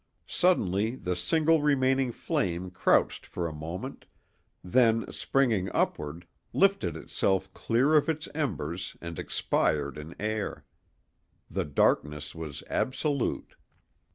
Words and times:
Suddenly 0.25 0.95
the 0.95 1.15
single 1.15 1.61
remaining 1.61 2.11
flame 2.11 2.71
crouched 2.71 3.23
for 3.23 3.47
a 3.47 3.53
moment, 3.53 4.07
then, 4.63 5.05
springing 5.11 5.69
upward, 5.75 6.25
lifted 6.53 6.97
itself 6.97 7.53
clear 7.53 7.93
of 7.93 8.09
its 8.09 8.27
embers 8.33 8.97
and 8.99 9.19
expired 9.19 9.99
in 9.99 10.15
air. 10.19 10.65
The 11.51 11.65
darkness 11.65 12.33
was 12.33 12.63
absolute. 12.67 13.53